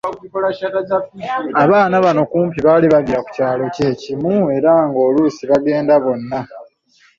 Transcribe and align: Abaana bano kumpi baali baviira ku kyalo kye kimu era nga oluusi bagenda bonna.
Abaana 1.63 1.95
bano 2.05 2.21
kumpi 2.31 2.57
baali 2.65 2.87
baviira 2.93 3.21
ku 3.25 3.29
kyalo 3.35 3.63
kye 3.75 3.89
kimu 4.01 4.33
era 4.57 4.71
nga 4.87 4.99
oluusi 5.07 5.43
bagenda 5.51 5.93
bonna. 6.03 6.39